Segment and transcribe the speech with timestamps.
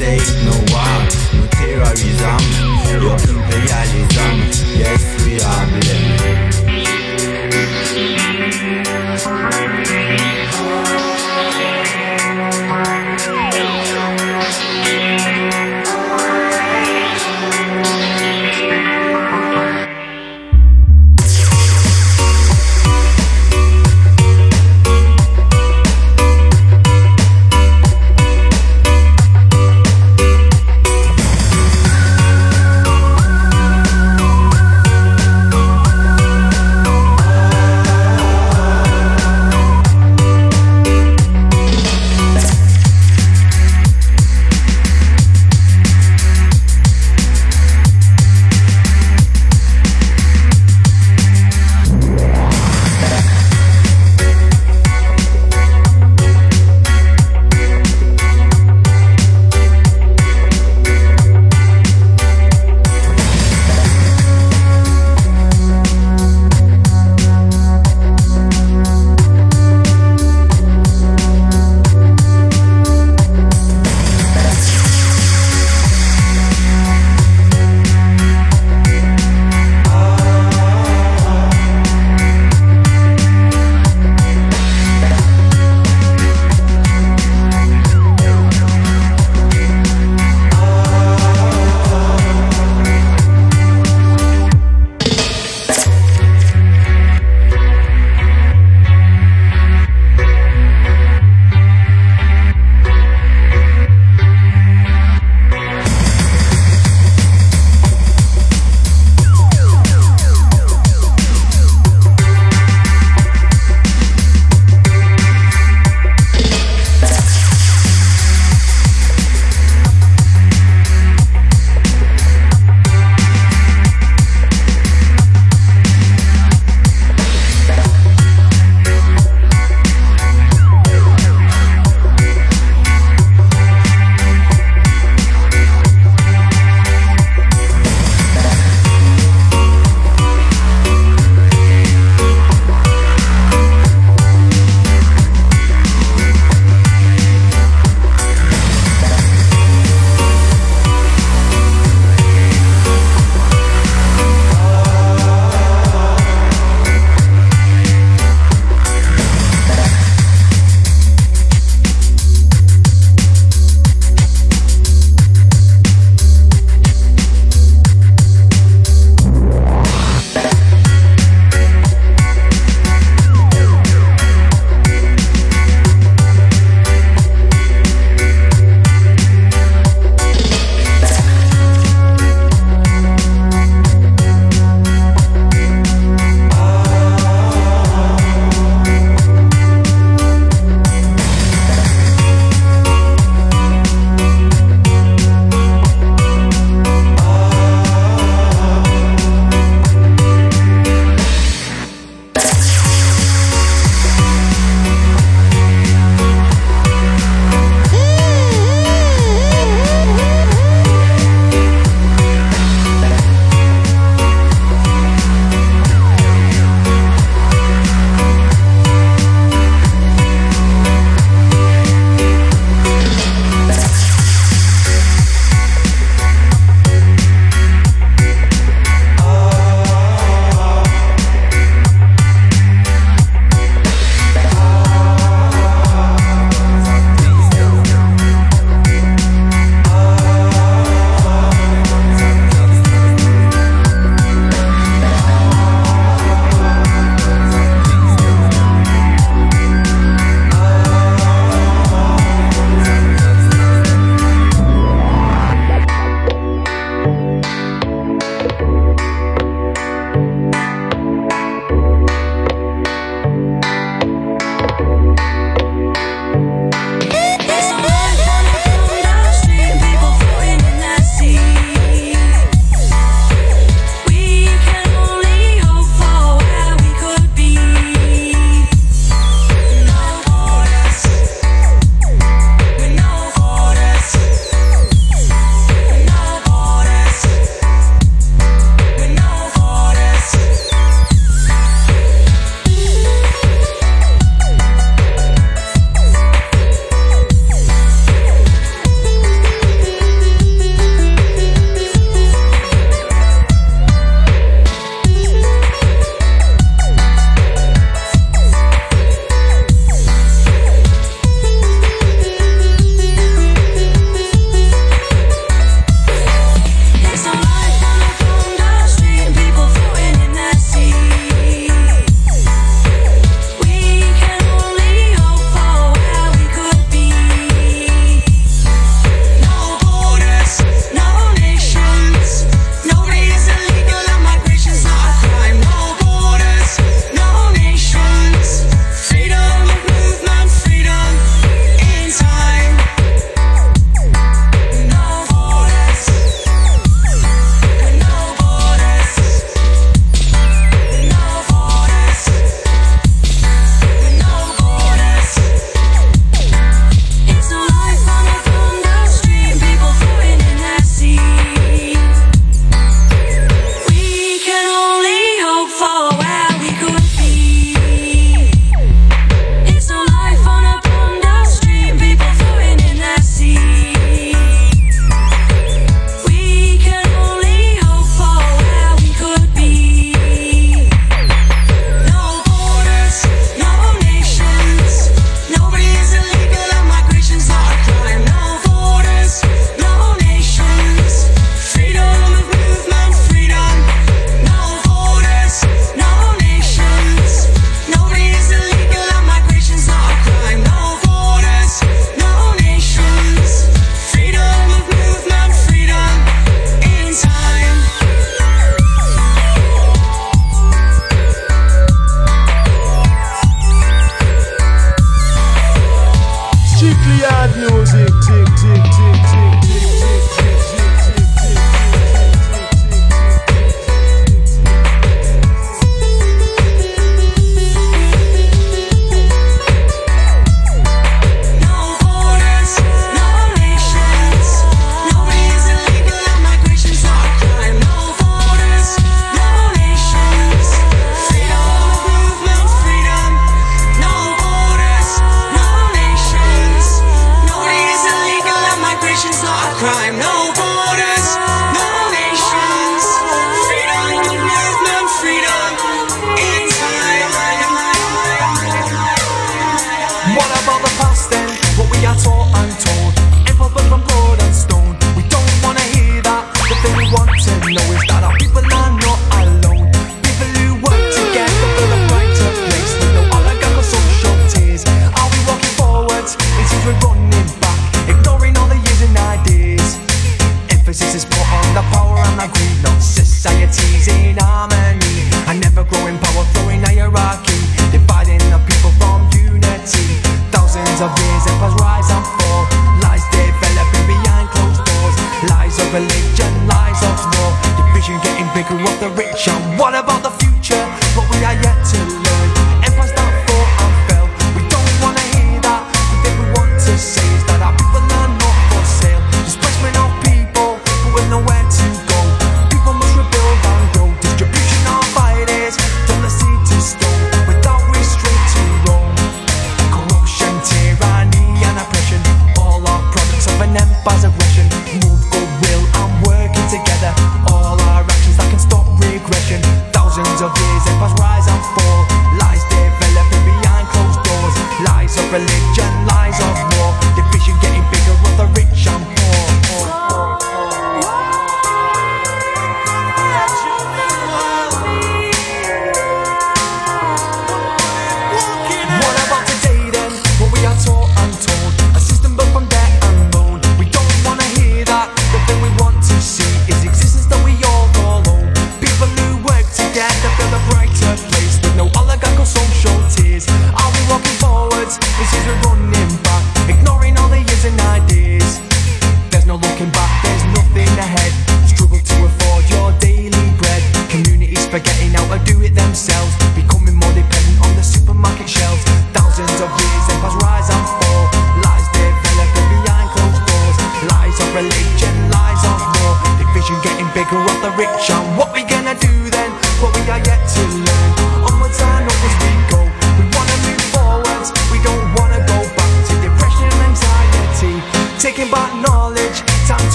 [0.00, 0.59] war, no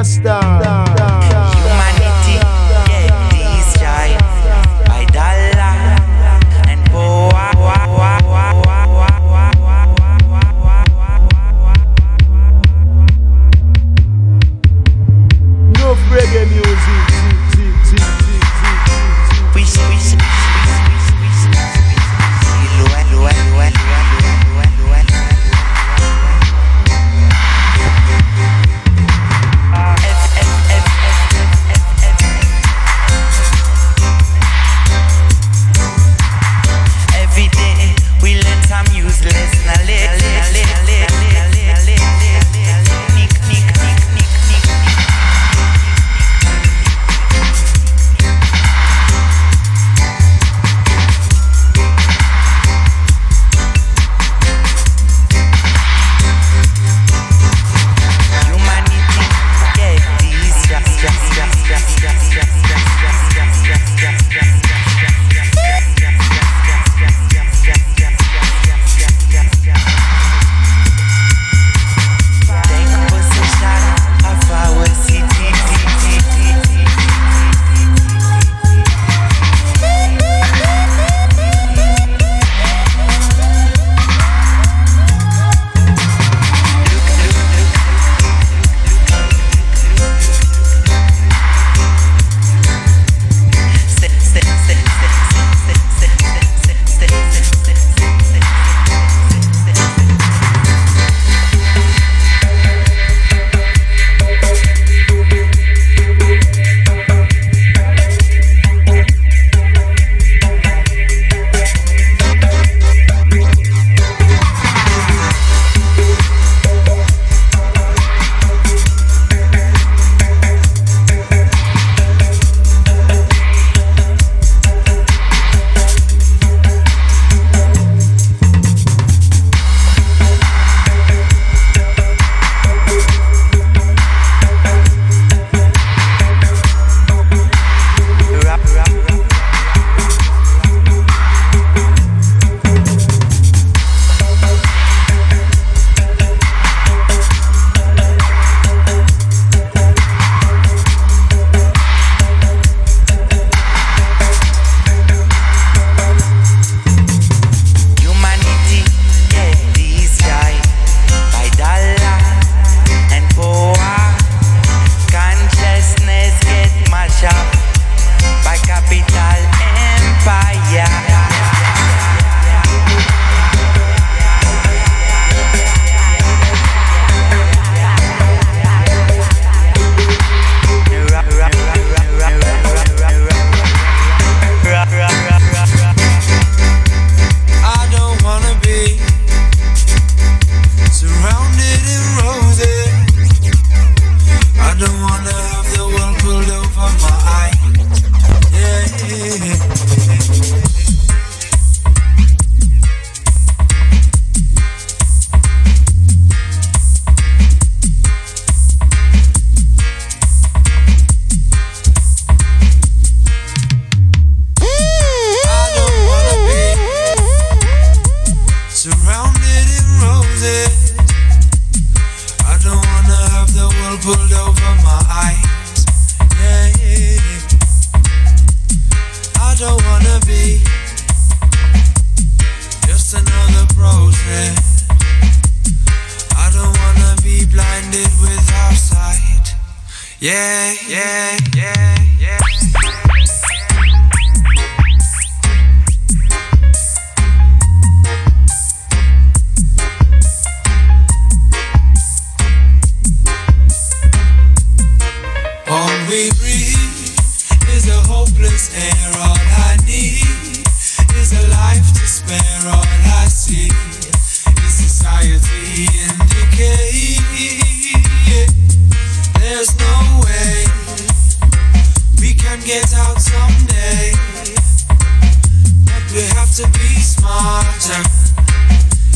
[0.00, 0.59] Rasta.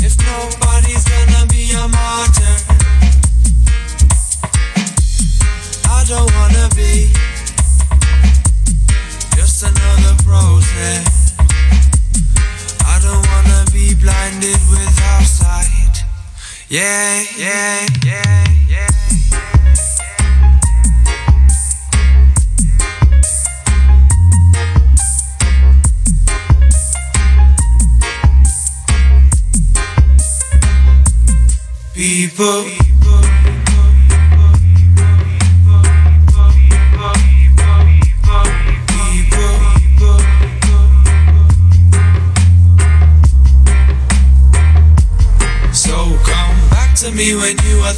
[0.07, 2.57] If nobody's gonna be a martyr,
[5.91, 7.11] I don't wanna be
[9.37, 10.05] just another.
[12.87, 16.05] I don't wanna be blinded without sight.
[16.69, 18.44] Yeah, yeah, yeah,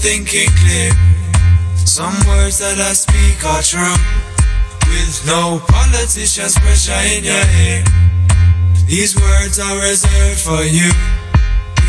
[0.06, 0.92] thinking clear.
[1.74, 3.98] Some words that I speak are true.
[4.86, 7.82] With no politician's pressure in your ear.
[8.86, 10.94] These words are reserved for you.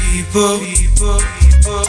[0.10, 1.86] People, people, people,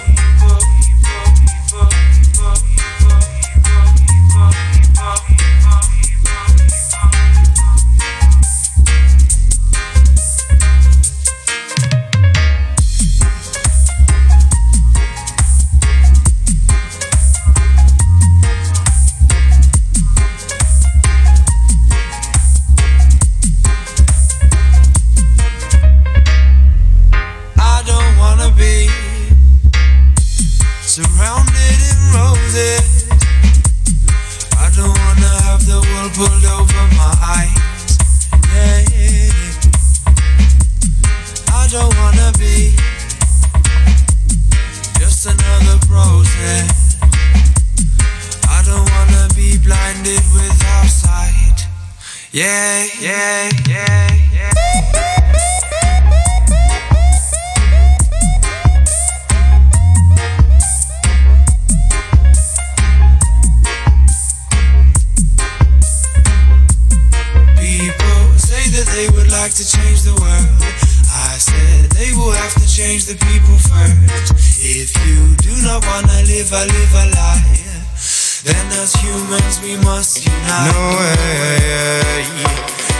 [78.44, 80.70] then as humans we must unite.
[80.70, 82.34] No way,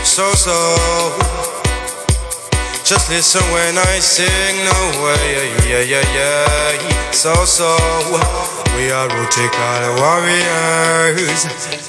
[0.03, 0.59] so so.
[2.85, 4.65] Just listen when I sing.
[4.65, 7.11] No way, yeah yeah yeah.
[7.13, 7.77] So so.
[8.77, 11.41] We are Rootical warriors.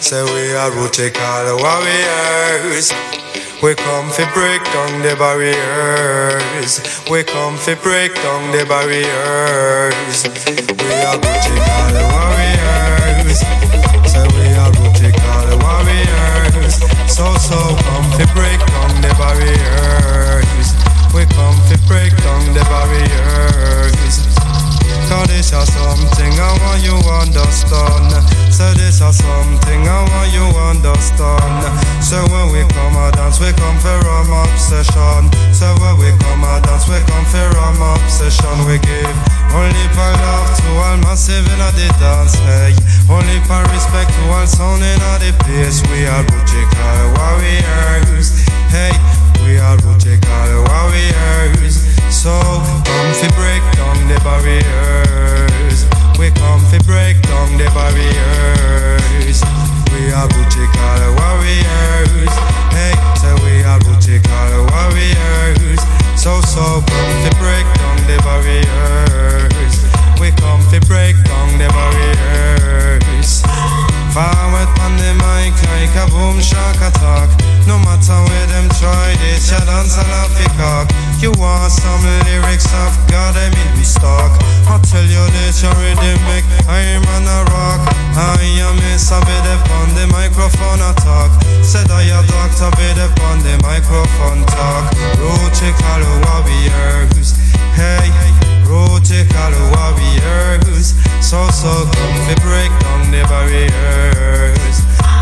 [0.04, 2.92] Say we are Rootical warriors.
[3.64, 6.82] We come to break down the barriers.
[7.10, 10.24] We come to break down the barriers.
[10.84, 12.79] We are Rootical warriors.
[17.20, 20.72] So so come to break down the barriers.
[21.14, 23.79] We come to break down the barriers.
[25.10, 28.14] Cause this is something I want you understand.
[28.54, 31.66] So this is something I want you understand.
[31.98, 35.34] So when we come a dance, we come for rum obsession.
[35.50, 38.54] So when we come a dance, we come for rum obsession.
[38.70, 39.18] We give
[39.50, 42.38] only for love to all massive in the dance.
[42.46, 42.78] Hey,
[43.10, 45.82] only for respect to all sound in the place.
[45.90, 48.46] We are Rootical warriors.
[48.70, 48.94] Hey,
[49.42, 51.89] we are Rootical warriors.
[52.10, 52.34] So
[52.84, 55.86] come fi break down the barriers.
[56.18, 59.40] We come fi break down the barriers.
[59.94, 62.34] We are Rootical warriors.
[62.76, 65.80] Hey, say we are Rootical warriors.
[66.18, 69.76] So so come fi break down the barriers.
[70.20, 73.42] We come fi break down the barriers.
[74.12, 77.30] Forward on the mic like a boom shock attack.
[77.68, 80.40] No matter where them try this, you dance a laugh
[81.20, 82.00] You want some
[82.32, 84.32] lyrics of God, I mean we stock.
[84.72, 87.84] I tell you this, you already make I'm on a rock.
[88.16, 91.36] I am a bit upon the microphone attack.
[91.60, 94.96] Said I a doctor bit upon the microphone talk.
[95.20, 97.36] Rootical warriors,
[97.76, 98.08] hey,
[98.64, 100.96] Rootical warriors.
[101.20, 104.78] So, so come fi break down the barriers.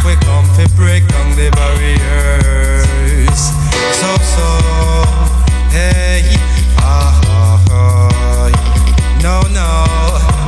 [0.05, 3.41] We come fi break down the barriers.
[3.97, 5.06] So, so,
[5.77, 6.23] hey,
[6.77, 8.49] ah, ah, ah.
[9.21, 9.69] No, no.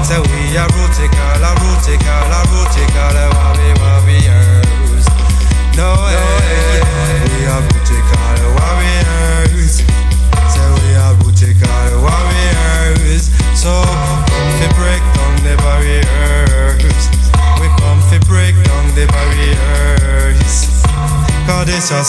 [0.03, 5.05] Say we are Rootical, a Rootical, a Rootical, a warrior, warriors.
[5.77, 6.81] No, hey,
[7.29, 8.38] we are Rootical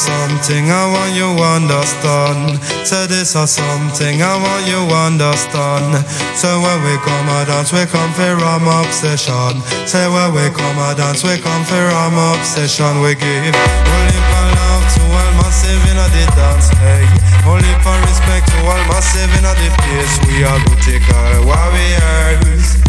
[0.01, 2.57] something I want you understand.
[2.89, 6.01] Say this is something I want you understand.
[6.33, 9.61] So when we come a dance, we come for ram obsession.
[9.85, 13.05] Say when we come a dance, we come for ram obsession.
[13.05, 16.73] We give only for love to all massive in the dance.
[16.81, 17.05] Hey,
[17.45, 20.15] only for respect to all massive in the place.
[20.25, 22.81] We are Rootical warriors.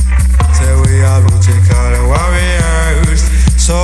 [0.55, 3.50] Say we are Rootical warriors.
[3.61, 3.77] So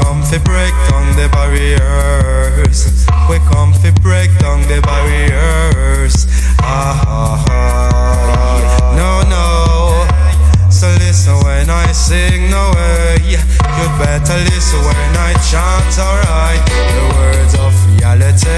[0.00, 3.04] come fi break down the barriers.
[3.28, 6.26] We come fi break down the barriers.
[6.62, 8.96] Ah, ah, ah.
[8.96, 10.70] No, no.
[10.70, 13.18] So listen when I sing, no way.
[13.28, 16.64] You better listen when I chant, alright.
[16.64, 18.48] The words of reality.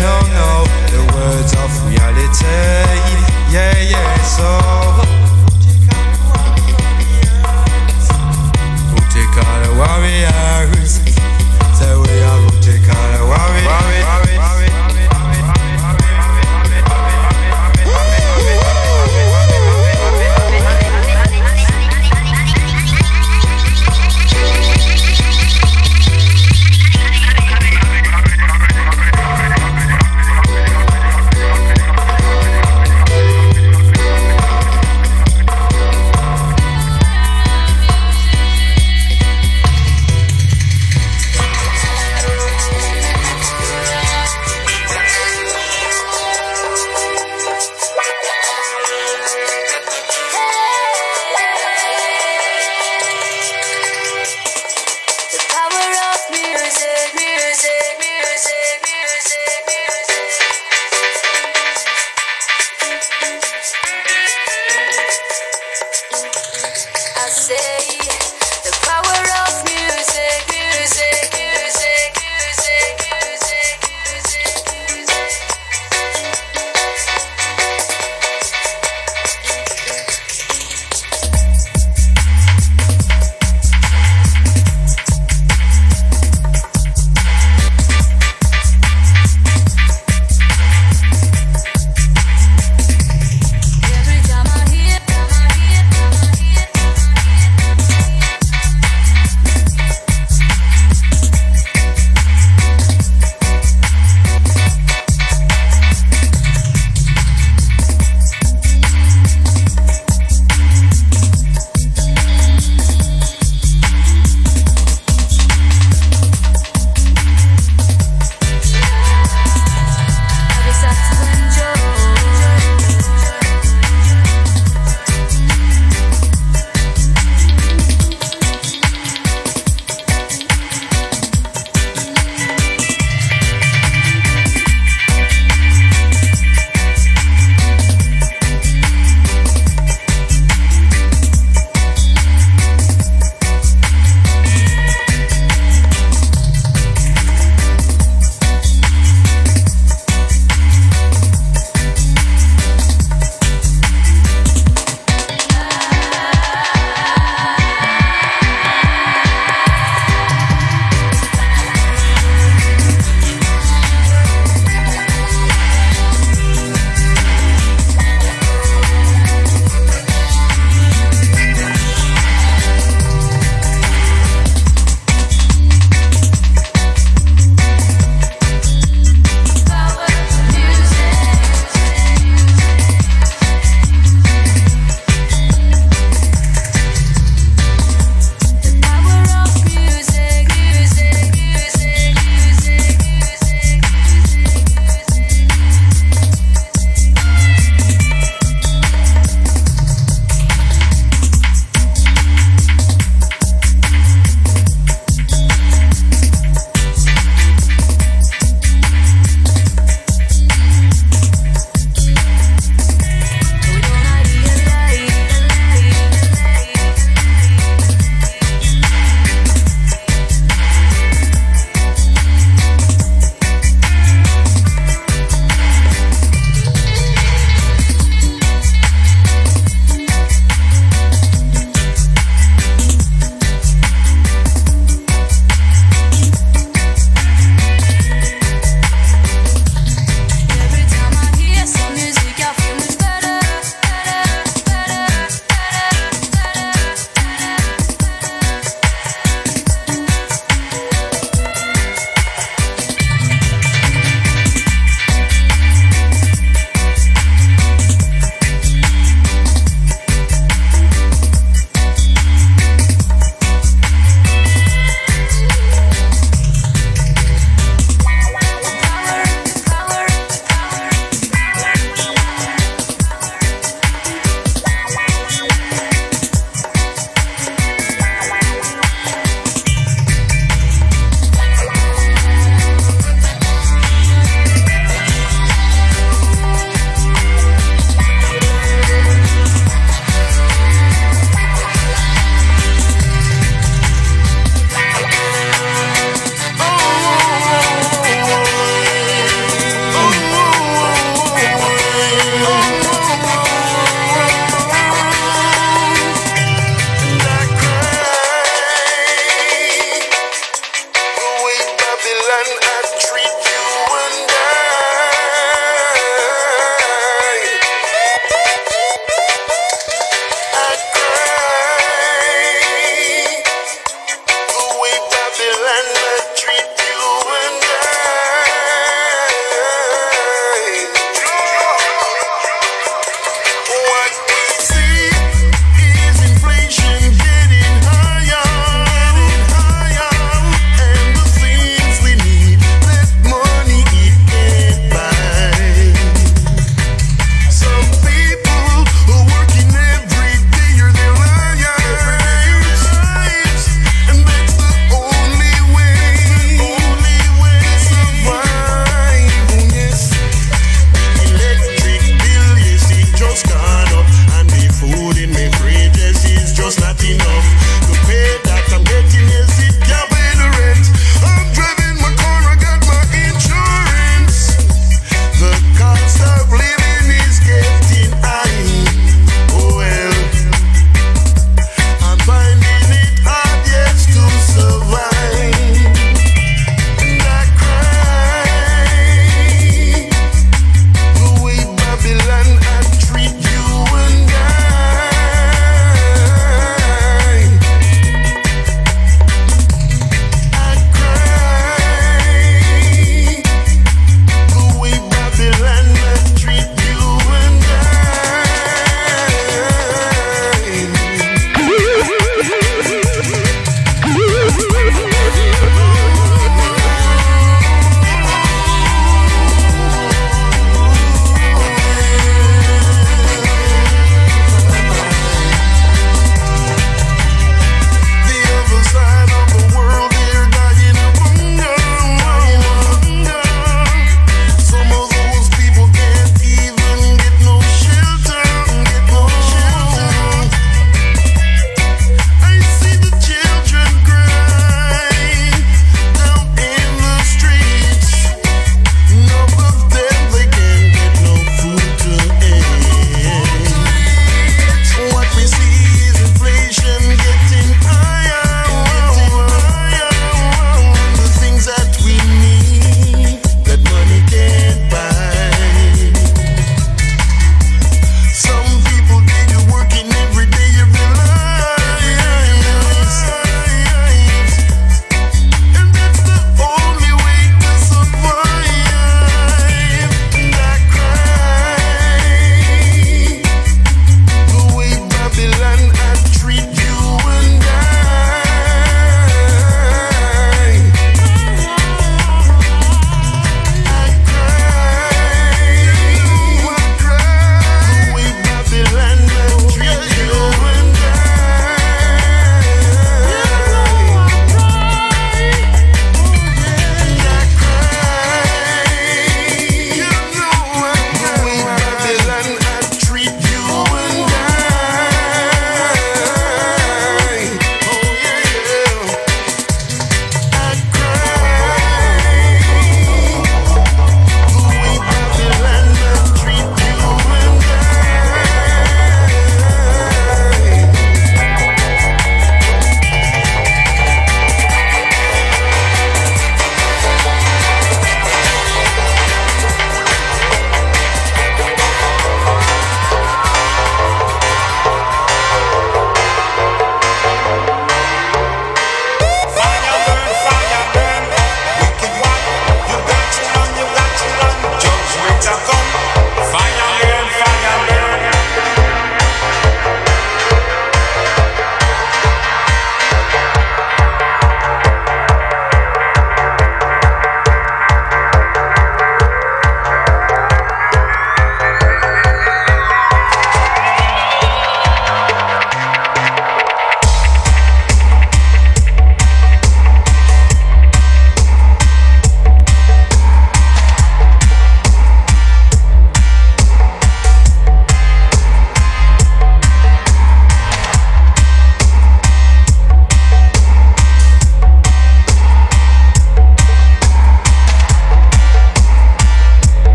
[0.00, 0.64] No, no.
[0.88, 2.48] The words of reality.
[3.52, 4.22] Yeah, yeah.
[4.24, 5.25] So.
[9.36, 11.00] Rootical warriors.
[11.76, 13.28] Say we are Rootical
[13.60, 13.95] The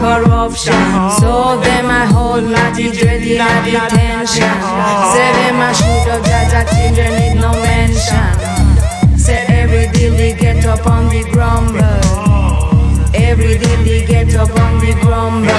[0.00, 0.72] corruption.
[1.20, 4.56] So them I hold naughty, dready, and detention.
[5.12, 8.32] Say them I shoot up Jaja children need no mention.
[9.18, 12.00] Say every deal get up on the grumble.
[13.14, 15.49] Every deal get up on the grumble.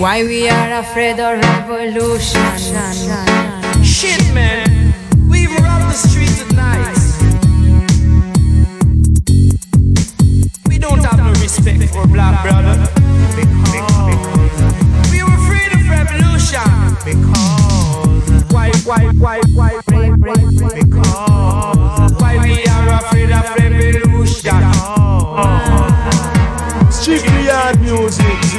[0.00, 2.40] Why we are afraid of revolution?
[3.84, 4.94] Shit, man,
[5.28, 6.96] we the streets at night.
[10.66, 12.80] We don't have no respect for black brother.
[15.12, 16.96] We afraid of revolution.
[17.04, 19.76] Because why, why, why, why?
[20.80, 24.64] Because why we are afraid of revolution?
[26.90, 28.49] Strictly hard music.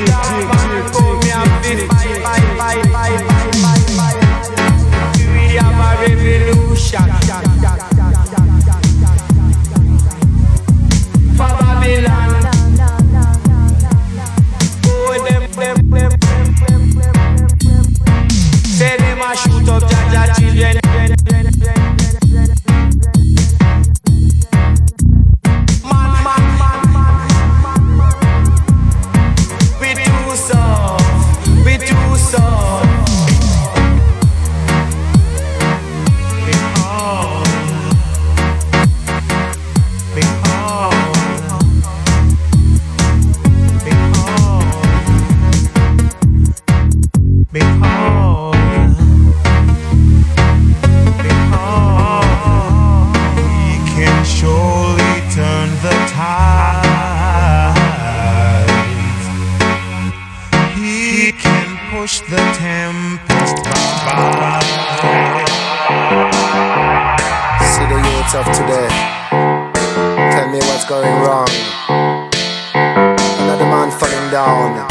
[74.32, 74.91] down.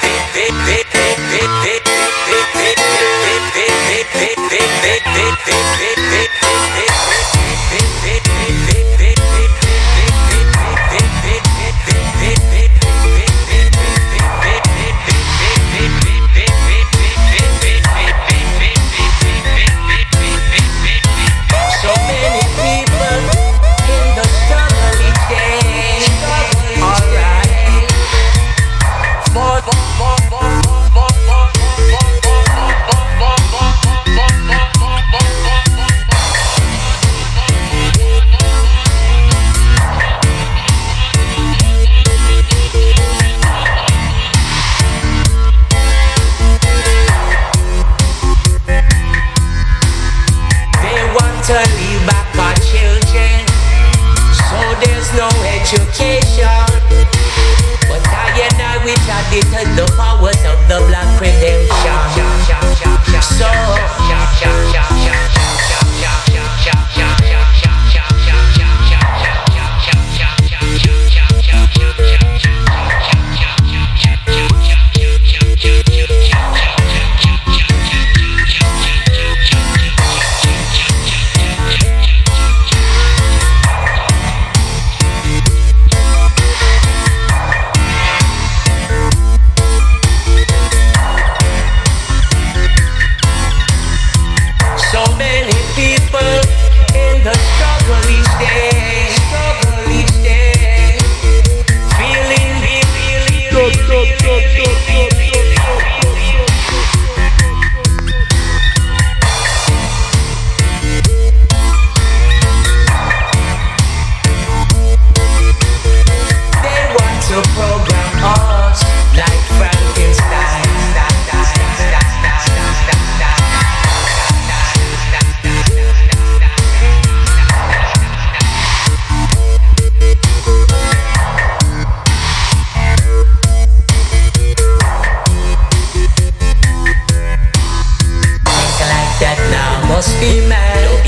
[139.21, 140.81] that now must be mad.
[140.89, 141.01] Oh,